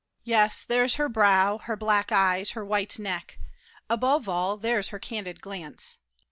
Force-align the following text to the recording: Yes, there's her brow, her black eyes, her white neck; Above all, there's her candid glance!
Yes, 0.23 0.63
there's 0.63 0.95
her 0.95 1.07
brow, 1.07 1.59
her 1.59 1.75
black 1.75 2.11
eyes, 2.11 2.49
her 2.53 2.65
white 2.65 2.97
neck; 2.97 3.37
Above 3.87 4.27
all, 4.27 4.57
there's 4.57 4.87
her 4.87 4.97
candid 4.97 5.41
glance! 5.41 5.99